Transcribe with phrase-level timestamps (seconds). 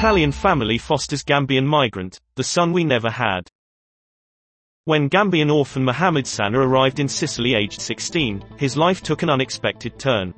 [0.00, 3.46] Italian family fosters Gambian migrant, the son we never had.
[4.86, 9.98] When Gambian orphan Mohammed Sana arrived in Sicily aged 16, his life took an unexpected
[9.98, 10.32] turn.